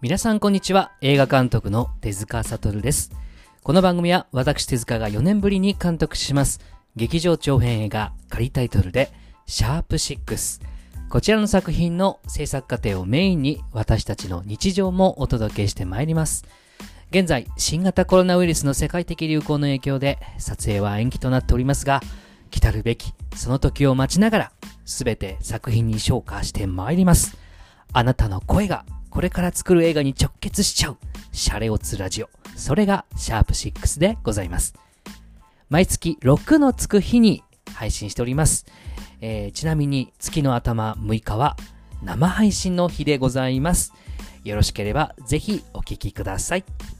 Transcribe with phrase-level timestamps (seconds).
[0.00, 0.92] 皆さんこんにちは。
[1.00, 3.10] 映画監督の手塚悟です。
[3.64, 6.60] この番組は私手塚が4年ぶりに監督します。
[6.94, 9.10] 劇場長編映画仮タイトルで、
[9.46, 10.62] シャープ6。
[11.08, 16.44] こちらの作品の制作過程をメインに私たちの日常もお届けしてまいります。
[17.10, 22.02] 現在、新型コロナウイルスの世界的流行の影響で撮影は延期となっておりますが、
[22.52, 24.52] 来たるべきその時を待ちながら、
[24.84, 27.36] すべて作品に昇華してまいります。
[27.92, 30.98] あなたの声がこれから作る映画に直結しちゃう、
[31.32, 32.30] シャレオツラジオ。
[32.56, 34.74] それがシャープ6でございます。
[35.68, 37.42] 毎月6のつく日に
[37.74, 38.66] 配信しております。
[39.20, 41.56] えーちなみに月の頭6日は
[42.02, 43.92] 生配信の日でございます。
[44.44, 46.97] よろしければぜひお聴きください。